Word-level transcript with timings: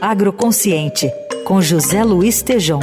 Agroconsciente, 0.00 1.12
com 1.44 1.60
José 1.60 2.02
Luiz 2.02 2.40
Tejom. 2.40 2.80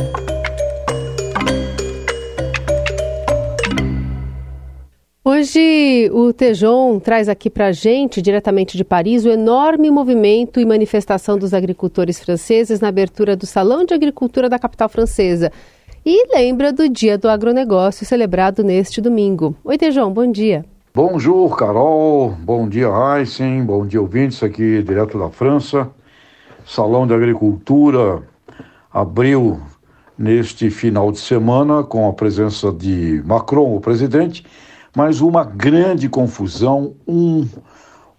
Hoje 5.25 6.11
o 6.13 6.31
Tejon 6.31 6.99
traz 6.99 7.27
aqui 7.27 7.49
para 7.49 7.67
a 7.67 7.71
gente, 7.71 8.21
diretamente 8.21 8.77
de 8.77 8.83
Paris, 8.83 9.25
o 9.25 9.29
enorme 9.29 9.89
movimento 9.89 10.59
e 10.59 10.65
manifestação 10.65 11.39
dos 11.39 11.55
agricultores 11.55 12.19
franceses 12.19 12.79
na 12.79 12.90
abertura 12.90 13.36
do 13.36 13.47
Salão 13.47 13.84
de 13.84 13.96
Agricultura 13.96 14.47
da 14.47 14.60
capital 14.60 14.88
francesa. 14.88 15.52
E 16.06 16.28
lembra 16.32 16.72
do 16.72 16.88
Dia 16.88 17.18
do 17.18 17.28
Agronegócio, 17.28 18.06
celebrado 18.06 18.64
neste 18.64 19.02
domingo. 19.02 19.56
Oi, 19.66 19.76
Tejon, 19.76 20.12
bom 20.12 20.32
dia. 20.32 20.64
Bonjour, 20.94 21.58
Carol. 21.58 22.36
Bom 22.44 22.70
dia, 22.70 22.90
Heisen. 22.90 23.64
Bom 23.64 23.88
dia, 23.88 24.00
ouvintes 24.00 24.44
aqui 24.44 24.84
direto 24.84 25.18
da 25.18 25.30
França. 25.30 25.90
Salão 26.68 27.08
de 27.08 27.14
Agricultura 27.14 28.22
abriu 28.92 29.58
neste 30.18 30.70
final 30.70 31.14
de 31.14 31.18
semana 31.18 31.82
com 31.82 32.09
a 32.09 32.13
presença 32.13 32.73
de 32.73 33.23
Macron, 33.25 33.73
o 33.73 33.80
presidente, 33.80 34.45
mas 34.94 35.22
uma 35.22 35.45
grande 35.45 36.09
confusão, 36.09 36.94
um, 37.08 37.48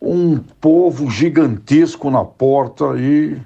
um 0.01 0.39
povo 0.59 1.11
gigantesco 1.11 2.11
na 2.11 2.25
porta 2.25 2.95
e 2.97 3.37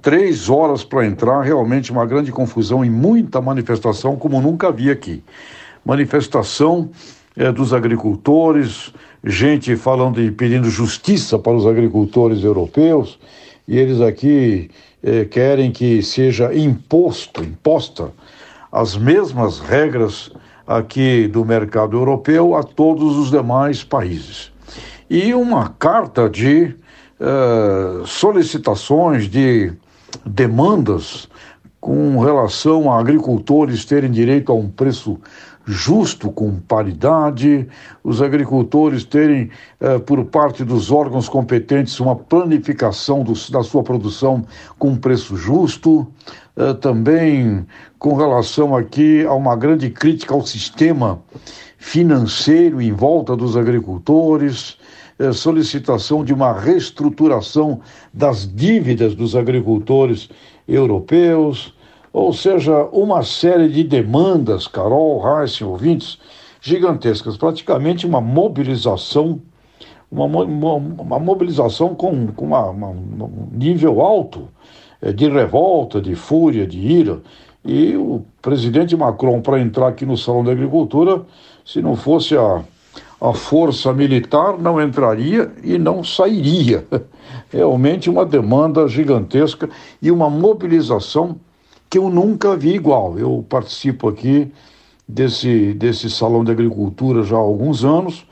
três 0.00 0.48
horas 0.48 0.84
para 0.84 1.04
entrar, 1.04 1.40
realmente 1.40 1.90
uma 1.90 2.06
grande 2.06 2.30
confusão 2.30 2.84
e 2.84 2.88
muita 2.88 3.40
manifestação 3.40 4.14
como 4.14 4.40
nunca 4.40 4.70
vi 4.70 4.92
aqui. 4.92 5.24
Manifestação 5.84 6.90
é, 7.36 7.50
dos 7.50 7.74
agricultores, 7.74 8.92
gente 9.24 9.74
falando 9.74 10.22
e 10.22 10.30
pedindo 10.30 10.70
justiça 10.70 11.36
para 11.36 11.52
os 11.52 11.66
agricultores 11.66 12.44
europeus, 12.44 13.18
e 13.66 13.78
eles 13.78 14.00
aqui 14.00 14.70
é, 15.02 15.24
querem 15.24 15.70
que 15.70 16.02
seja 16.02 16.54
imposto, 16.54 17.42
imposta 17.42 18.12
as 18.70 18.96
mesmas 18.96 19.58
regras 19.58 20.30
aqui 20.66 21.28
do 21.28 21.44
mercado 21.44 21.96
europeu 21.96 22.56
a 22.56 22.62
todos 22.62 23.16
os 23.16 23.30
demais 23.30 23.84
países. 23.84 24.52
E 25.08 25.32
uma 25.32 25.68
carta 25.68 26.28
de 26.28 26.74
uh, 27.20 28.04
solicitações, 28.06 29.28
de 29.28 29.72
demandas 30.24 31.28
com 31.80 32.18
relação 32.18 32.90
a 32.90 32.98
agricultores 32.98 33.84
terem 33.84 34.10
direito 34.10 34.50
a 34.50 34.54
um 34.54 34.68
preço 34.68 35.18
justo, 35.66 36.30
com 36.30 36.60
paridade, 36.60 37.66
os 38.04 38.22
agricultores 38.22 39.04
terem, 39.04 39.50
eh, 39.80 39.98
por 39.98 40.24
parte 40.26 40.64
dos 40.64 40.92
órgãos 40.92 41.28
competentes, 41.28 41.98
uma 41.98 42.14
planificação 42.14 43.24
do, 43.24 43.32
da 43.50 43.64
sua 43.64 43.82
produção 43.82 44.44
com 44.78 44.96
preço 44.96 45.36
justo, 45.36 46.06
eh, 46.56 46.72
também 46.74 47.66
com 47.98 48.14
relação 48.14 48.76
aqui 48.76 49.26
a 49.26 49.34
uma 49.34 49.56
grande 49.56 49.90
crítica 49.90 50.34
ao 50.34 50.46
sistema 50.46 51.20
financeiro 51.78 52.80
em 52.80 52.92
volta 52.92 53.36
dos 53.36 53.56
agricultores, 53.56 54.78
eh, 55.18 55.32
solicitação 55.32 56.24
de 56.24 56.32
uma 56.32 56.52
reestruturação 56.52 57.80
das 58.14 58.46
dívidas 58.46 59.16
dos 59.16 59.34
agricultores 59.34 60.28
europeus, 60.66 61.74
ou 62.12 62.32
seja, 62.32 62.84
uma 62.92 63.22
série 63.22 63.68
de 63.68 63.84
demandas, 63.84 64.66
Carol, 64.66 65.20
Reis, 65.20 65.60
ouvintes, 65.60 66.18
gigantescas, 66.60 67.36
praticamente 67.36 68.06
uma 68.06 68.20
mobilização, 68.20 69.40
uma, 70.10 70.24
uma, 70.24 70.74
uma 70.74 71.18
mobilização 71.18 71.94
com, 71.94 72.28
com 72.28 72.46
uma, 72.46 72.70
um 72.70 73.48
nível 73.52 74.00
alto 74.00 74.48
é, 75.00 75.12
de 75.12 75.28
revolta, 75.28 76.00
de 76.00 76.14
fúria, 76.14 76.66
de 76.66 76.78
ira. 76.78 77.20
E 77.64 77.96
o 77.96 78.24
presidente 78.40 78.96
Macron, 78.96 79.40
para 79.40 79.60
entrar 79.60 79.88
aqui 79.88 80.06
no 80.06 80.16
Salão 80.16 80.44
da 80.44 80.52
Agricultura, 80.52 81.24
se 81.64 81.82
não 81.82 81.96
fosse 81.96 82.36
a, 82.36 82.62
a 83.20 83.32
força 83.32 83.92
militar, 83.92 84.58
não 84.58 84.80
entraria 84.80 85.50
e 85.62 85.78
não 85.78 86.04
sairia. 86.04 86.86
Realmente 87.50 88.10
uma 88.10 88.26
demanda 88.26 88.86
gigantesca 88.88 89.68
e 90.02 90.10
uma 90.10 90.28
mobilização 90.28 91.36
que 91.88 91.98
eu 91.98 92.10
nunca 92.10 92.56
vi 92.56 92.74
igual. 92.74 93.18
Eu 93.18 93.44
participo 93.48 94.08
aqui 94.08 94.52
desse, 95.08 95.72
desse 95.74 96.10
salão 96.10 96.44
de 96.44 96.50
agricultura 96.50 97.22
já 97.22 97.36
há 97.36 97.40
alguns 97.40 97.84
anos 97.84 98.26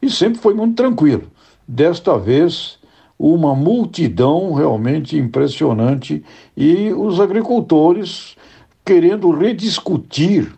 e 0.00 0.10
sempre 0.10 0.38
foi 0.38 0.54
muito 0.54 0.76
tranquilo. 0.76 1.24
Desta 1.66 2.16
vez, 2.16 2.78
uma 3.18 3.54
multidão 3.54 4.52
realmente 4.54 5.16
impressionante 5.18 6.24
e 6.56 6.92
os 6.92 7.20
agricultores 7.20 8.36
querendo 8.84 9.30
rediscutir 9.32 10.57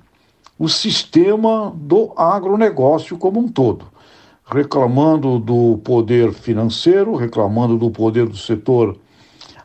o 0.60 0.69
sistema 0.69 1.72
do 1.75 2.12
agronegócio 2.15 3.16
como 3.16 3.41
um 3.41 3.48
todo, 3.48 3.87
reclamando 4.44 5.38
do 5.38 5.78
poder 5.78 6.34
financeiro, 6.34 7.16
reclamando 7.16 7.78
do 7.78 7.91
poder 7.91 8.26
do 8.26 8.37
setor 8.37 8.99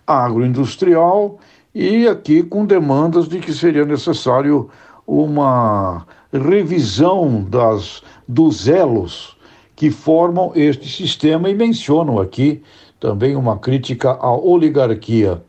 agroindustrial 0.07 1.37
e 1.73 2.07
aqui 2.07 2.41
com 2.41 2.65
demandas 2.65 3.27
de 3.27 3.39
que 3.39 3.51
seria 3.51 3.83
necessário 3.83 4.69
uma 5.05 6.07
revisão 6.31 7.43
das, 7.43 8.01
dos 8.25 8.69
elos 8.69 9.35
que 9.75 9.91
formam 9.91 10.53
este 10.55 10.87
sistema. 10.87 11.49
E 11.49 11.53
mencionam 11.53 12.21
aqui 12.21 12.63
também 13.01 13.35
uma 13.35 13.57
crítica 13.57 14.11
à 14.11 14.33
oligarquia 14.33 15.43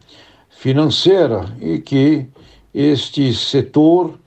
financeira 0.51 1.45
e 1.61 1.79
que 1.79 2.27
este 2.75 3.33
setor 3.33 4.19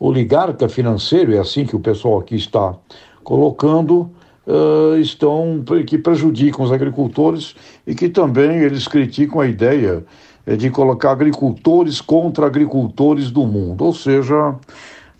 oligarca 0.00 0.68
financeiro, 0.68 1.34
é 1.34 1.38
assim 1.38 1.66
que 1.66 1.76
o 1.76 1.80
pessoal 1.80 2.18
aqui 2.18 2.34
está 2.34 2.74
colocando, 3.22 4.10
uh, 4.46 4.98
estão 4.98 5.62
que 5.86 5.98
prejudicam 5.98 6.64
os 6.64 6.72
agricultores 6.72 7.54
e 7.86 7.94
que 7.94 8.08
também 8.08 8.60
eles 8.60 8.88
criticam 8.88 9.40
a 9.40 9.46
ideia 9.46 10.02
é 10.46 10.56
de 10.56 10.70
colocar 10.70 11.12
agricultores 11.12 12.00
contra 12.00 12.46
agricultores 12.46 13.30
do 13.30 13.46
mundo. 13.46 13.84
Ou 13.84 13.92
seja, 13.92 14.54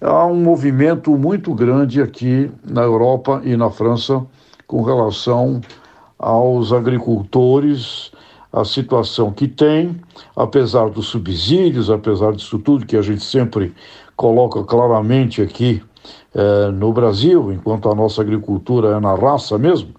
há 0.00 0.26
um 0.26 0.42
movimento 0.42 1.10
muito 1.12 1.54
grande 1.54 2.00
aqui 2.00 2.50
na 2.64 2.82
Europa 2.82 3.42
e 3.44 3.54
na 3.56 3.70
França 3.70 4.24
com 4.66 4.82
relação 4.82 5.60
aos 6.18 6.72
agricultores, 6.72 8.10
a 8.52 8.64
situação 8.64 9.30
que 9.30 9.46
tem, 9.46 10.00
apesar 10.34 10.90
dos 10.90 11.06
subsídios, 11.06 11.90
apesar 11.90 12.32
disso 12.32 12.58
tudo 12.58 12.86
que 12.86 12.96
a 12.96 13.02
gente 13.02 13.22
sempre 13.22 13.74
coloca 14.20 14.62
claramente 14.64 15.40
aqui 15.40 15.82
eh, 16.34 16.70
no 16.72 16.92
Brasil, 16.92 17.50
enquanto 17.50 17.88
a 17.88 17.94
nossa 17.94 18.20
agricultura 18.20 18.98
é 18.98 19.00
na 19.00 19.14
raça 19.14 19.56
mesmo, 19.56 19.94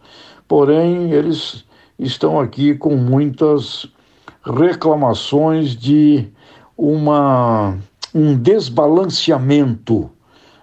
porém 0.47 1.11
eles 1.11 1.65
estão 1.97 2.39
aqui 2.39 2.75
com 2.75 2.95
muitas 2.95 3.87
reclamações 4.45 5.75
de 5.75 6.27
uma, 6.77 7.75
um 8.13 8.37
desbalanceamento 8.37 10.07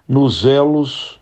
nos 0.06 0.44
elos 0.46 1.18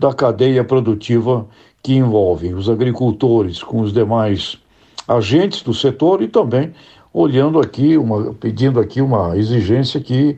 da 0.00 0.12
cadeia 0.12 0.64
produtiva 0.64 1.46
que 1.80 1.94
envolvem 1.94 2.54
os 2.54 2.68
agricultores 2.68 3.62
com 3.62 3.82
os 3.82 3.92
demais 3.92 4.58
agentes 5.06 5.62
do 5.62 5.72
setor 5.72 6.22
e 6.22 6.26
também 6.26 6.72
olhando 7.14 7.60
aqui, 7.60 7.96
uma, 7.96 8.34
pedindo 8.34 8.80
aqui 8.80 9.00
uma 9.00 9.38
exigência 9.38 10.00
que 10.00 10.36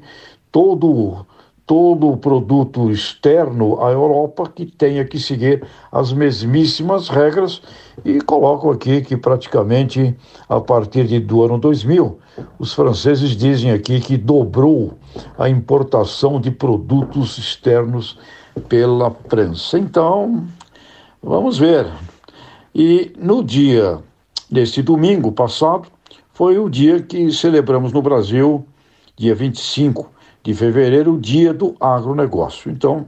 todo 0.52 1.24
todo 1.70 2.10
o 2.10 2.16
produto 2.16 2.90
externo 2.90 3.80
à 3.80 3.92
Europa 3.92 4.50
que 4.52 4.66
tenha 4.66 5.04
que 5.04 5.20
seguir 5.20 5.64
as 5.92 6.12
mesmíssimas 6.12 7.08
regras 7.08 7.62
e 8.04 8.20
colocam 8.20 8.72
aqui 8.72 9.02
que 9.02 9.16
praticamente 9.16 10.16
a 10.48 10.58
partir 10.58 11.06
de, 11.06 11.20
do 11.20 11.44
ano 11.44 11.58
2000 11.58 12.18
os 12.58 12.74
franceses 12.74 13.36
dizem 13.36 13.70
aqui 13.70 14.00
que 14.00 14.16
dobrou 14.16 14.98
a 15.38 15.48
importação 15.48 16.40
de 16.40 16.50
produtos 16.50 17.38
externos 17.38 18.18
pela 18.68 19.12
França. 19.28 19.78
Então, 19.78 20.48
vamos 21.22 21.56
ver. 21.56 21.86
E 22.74 23.12
no 23.16 23.44
dia 23.44 24.00
deste 24.50 24.82
domingo 24.82 25.30
passado 25.30 25.86
foi 26.32 26.58
o 26.58 26.68
dia 26.68 27.00
que 27.00 27.30
celebramos 27.30 27.92
no 27.92 28.02
Brasil, 28.02 28.66
dia 29.16 29.36
25 29.36 30.18
de 30.42 30.54
fevereiro, 30.54 31.14
o 31.14 31.20
dia 31.20 31.52
do 31.52 31.74
agronegócio. 31.80 32.70
Então, 32.70 33.06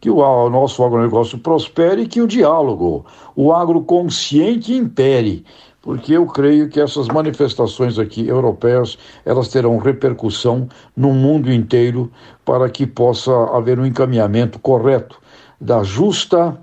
que 0.00 0.10
o, 0.10 0.50
nosso 0.50 0.84
agronegócio 0.84 1.38
prospere 1.38 2.02
e 2.02 2.06
que 2.06 2.20
o 2.20 2.26
diálogo, 2.26 3.06
o 3.34 3.52
agroconsciente 3.52 4.74
impere, 4.74 5.44
porque 5.80 6.12
eu 6.12 6.26
creio 6.26 6.68
que 6.68 6.80
essas 6.80 7.08
manifestações 7.08 7.98
aqui 7.98 8.28
europeias, 8.28 8.98
elas 9.24 9.48
terão 9.48 9.78
repercussão 9.78 10.68
no 10.94 11.12
mundo 11.14 11.50
inteiro 11.50 12.10
para 12.44 12.68
que 12.68 12.86
possa 12.86 13.32
haver 13.56 13.78
um 13.78 13.86
encaminhamento 13.86 14.58
correto 14.58 15.18
da 15.60 15.82
justa 15.82 16.58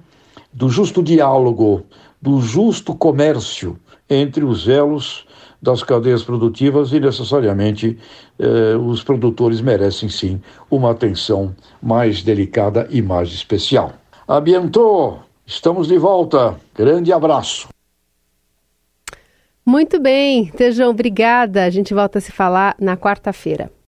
do 0.53 0.69
justo 0.69 1.01
diálogo, 1.01 1.83
do 2.21 2.41
justo 2.41 2.93
comércio 2.93 3.79
entre 4.11 4.43
os 4.43 4.67
elos 4.67 5.25
das 5.61 5.81
cadeias 5.81 6.21
produtivas 6.21 6.91
e 6.91 6.99
necessariamente 6.99 7.97
eh, 8.37 8.75
os 8.75 9.03
produtores 9.03 9.61
merecem 9.61 10.09
sim 10.09 10.41
uma 10.69 10.91
atenção 10.91 11.55
mais 11.81 12.21
delicada 12.21 12.87
e 12.89 13.01
mais 13.01 13.29
especial. 13.29 13.93
Abientou, 14.27 15.19
estamos 15.45 15.87
de 15.87 15.97
volta. 15.97 16.59
Grande 16.75 17.13
abraço. 17.13 17.69
Muito 19.65 19.99
bem, 19.99 20.47
Tejão, 20.47 20.89
obrigada. 20.89 21.63
A 21.63 21.69
gente 21.69 21.93
volta 21.93 22.17
a 22.17 22.21
se 22.21 22.31
falar 22.31 22.75
na 22.79 22.97
quarta-feira. 22.97 23.71